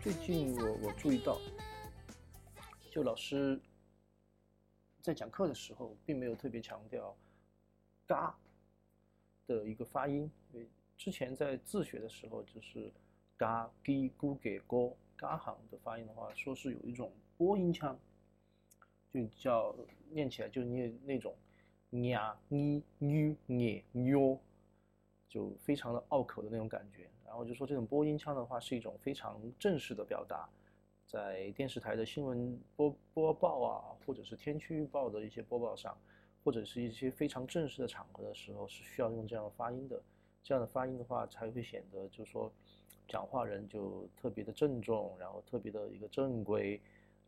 [0.00, 1.40] 最近我我注意到，
[2.90, 3.60] 就老师
[5.00, 7.16] 在讲课的时候，并没有特别强调
[8.06, 8.36] “嘎”
[9.46, 10.30] 的一个发音。
[10.52, 12.92] 因为之前在自学的时候，就是
[13.36, 17.98] “嘎”、“gi”、“咕”、“给”、“勾”、“嘎”行的发音的话，说是有一种播音腔，
[19.12, 19.74] 就叫
[20.10, 21.34] 念起来就念那种
[22.08, 24.38] “呀”、“咪”、“咪”、“咩”、“哟”，
[25.32, 27.08] 就非常的拗口的那种感觉。
[27.24, 30.46] 然后就说这种播音腔的话是一种非常正式的表达，
[31.06, 35.96] 在电视台的新闻播播报啊，或者是天气预报的一些播报上，
[36.44, 39.98] 或者是一些非常正式的场合的时候，是需要用这样的发音的。
[40.42, 42.52] 这样的发音的话，才会显得就是说，
[43.08, 46.78] 讲话人就特别的郑重，然后特别的一个正规，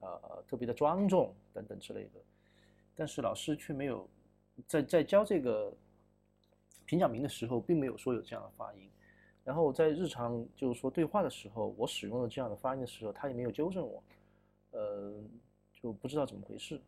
[0.00, 2.20] 呃，特别的庄重等等之类的。
[2.94, 4.06] 但是老师却没有
[4.66, 5.72] 在在教这个
[6.94, 8.88] 演讲名的时候，并没有说有这样的发音。
[9.42, 14.02] 然后在日常就是说对话的时候，我使用了这样的发音的时候，他也没有纠正我，
[14.70, 15.12] 呃，
[15.72, 16.80] 就不知道怎么回事。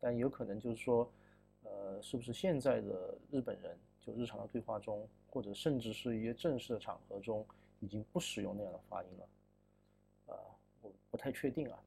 [0.00, 1.08] 但有可能就是说，
[1.62, 7.46] 呃，是不是现在的日本人就日常的对话中，或者甚至是一些正式的场合中，
[7.78, 10.34] 已经不使用那样的发音了？
[10.34, 10.36] 啊，
[10.82, 11.78] 我不太确定啊。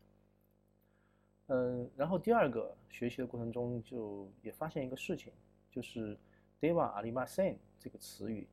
[1.48, 5.32] 嗯，然后第二个学习的过程中，就也发现一个事情，
[5.70, 6.18] 就是
[6.62, 8.48] “deva alimasen 这个词语，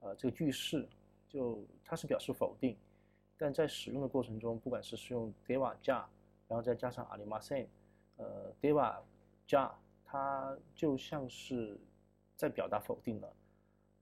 [0.00, 0.88] 呃，这个句式。
[1.30, 2.74] 就它是表示否定，
[3.36, 6.08] 但在使用的过程中，不管是使用 deva 加，
[6.48, 7.66] 然后再加上 alimasen，
[8.16, 8.96] 呃，deva
[9.46, 9.70] 加，
[10.06, 11.78] 它就像是
[12.34, 13.30] 在表达否定了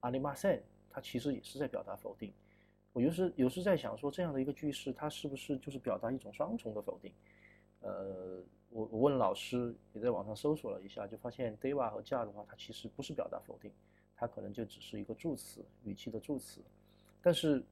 [0.03, 2.33] ，alimasen 它其实也是在表达否定。
[2.93, 7.13] 我有时有时在想说，这样的一个句式，它是不是就是表达一种双重的否定？
[7.87, 13.71] 呃，我我问老师，也在网上搜索了一下，就发现 deva 和加的话，它其实不是表达否定，
[14.17, 16.61] 它可能就只是一个助词，语气的助词。
[17.23, 17.63] 但是，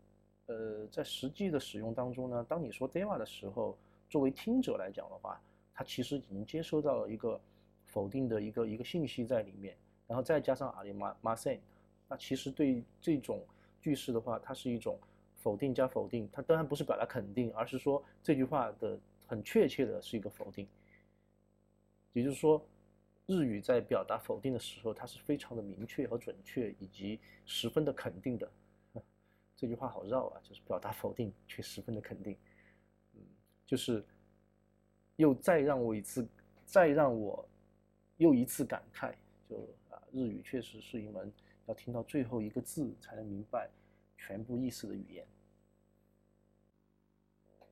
[0.46, 3.76] 呃，在实际的使用当中呢，当你说 deva 的时候，
[4.08, 5.41] 作为听者来讲的话，
[5.74, 7.41] 他其实已经接收到了一个
[7.86, 9.76] 否定的一个一个信息在里面，
[10.06, 11.58] 然后再加上 arimasen，
[12.08, 13.42] 那其实对这种
[13.80, 14.97] 句式的话，它是一种
[15.38, 18.97] 否定加否定，它当然不是表达肯定，而是说这句话的
[19.34, 20.65] 很确切的是一个否定。
[22.12, 22.65] 也就是说，
[23.27, 28.49] 日语在表达否定的时候，它是非常的明确和准确，以及十分的肯定的。
[29.56, 32.37] 这句话好绕啊，就是表达否定却十分的肯定，
[33.15, 33.21] 嗯，
[33.67, 34.05] 就是
[35.17, 36.25] 又再让我一次，
[36.65, 37.45] 再让我
[38.19, 39.12] 又一次感慨，
[39.51, 39.56] 就
[39.91, 41.33] 啊，日语确实是一门
[41.66, 43.69] 要听到最后一个字才能明白
[44.16, 45.27] 全部意思的语言。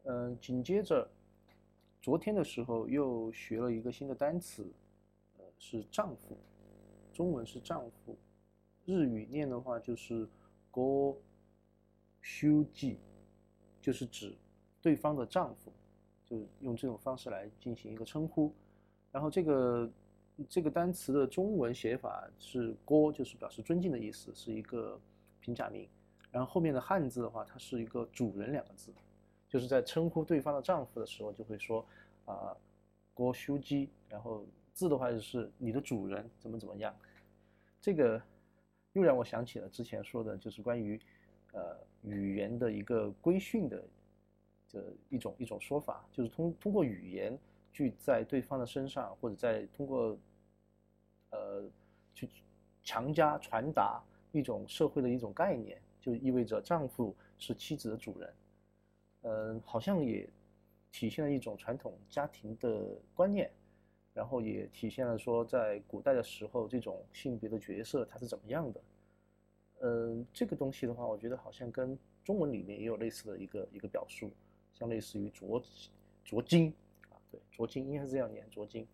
[0.05, 1.09] 嗯，紧接着
[2.02, 4.66] 昨天的时候又学了一个新的单词，
[5.38, 6.36] 呃，是丈夫，
[7.12, 8.18] 中文是丈夫，
[8.84, 10.28] 日语念的话就是
[10.70, 11.16] “go。
[12.24, 13.00] 修记
[13.80, 14.32] 就是指
[14.80, 15.72] 对方的丈夫，
[16.24, 18.54] 就用这种方式来进行一个称呼。
[19.10, 19.90] 然后这个
[20.48, 24.96] 这个单词的中文写法是“郭”，就是表示尊敬的意思，是一个
[25.40, 25.88] 平假名。
[26.30, 28.92] 然后后面的汉字的话，它是一个“主人”两个字，
[29.52, 31.84] 就是在称呼对方的丈夫的时候，就会说
[32.24, 32.56] 啊
[33.12, 33.88] “郭修基”。
[34.08, 36.92] 然后字的话就是“你的主人怎么怎么样”。
[37.80, 38.20] 这个
[38.94, 40.98] 又让我想起了之前说的，就是关于。
[41.54, 43.84] 呃，语言的一个规训的
[44.66, 47.38] 这一种一种说法，就是通通过语言
[47.74, 50.16] 去在对方的身上，或者在通过
[51.28, 51.62] 呃
[52.14, 52.26] 去
[52.82, 54.02] 强加传达
[54.32, 58.32] 一种社会的一种概念，就意味着丈夫是妻子的主人。
[59.22, 60.28] 嗯，好像也
[60.91, 63.50] 体现了一种传统家庭的观念，
[64.12, 68.81] 然后也体现了说在古代的时候这种性别的角色它是怎么样的。
[69.81, 74.31] 嗯，这个东西的话，我觉得好像跟中文里面也有类似的一个一个表述，
[74.75, 75.62] 像类似于着
[76.25, 76.72] 着金
[77.11, 78.87] 啊，对，着金应该是这样念着金。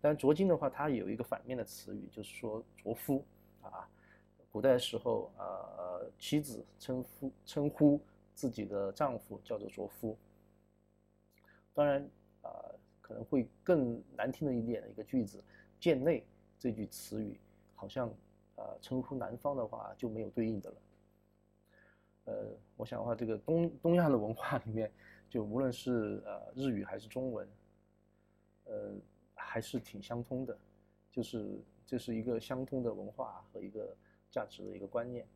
[0.00, 3.22] 但着金的话，它有一个反面的词语，就是说着夫
[3.60, 3.86] 啊。
[4.50, 8.00] 古代的时候，呃，妻子称呼称呼
[8.34, 10.16] 自己的丈夫叫做卓夫。
[11.74, 12.02] 当然
[12.42, 12.50] 啊，
[13.00, 15.42] 可能会更难听的一点的一个句子，
[15.78, 16.26] 贱内
[16.58, 17.38] 这句词语
[17.74, 18.12] 好像。
[18.56, 20.76] 呃，称呼男方的话就没有对应的了。
[22.24, 22.46] 呃，
[22.76, 24.92] 我想的话，这个东东亚的文化里面，
[25.30, 27.48] 就无论是呃日语还是中文，
[28.64, 28.92] 呃，
[29.32, 30.58] 还是挺相通的，
[31.10, 33.96] 就是这是一个相通的文化和一个
[34.30, 35.26] 价值的一个观念。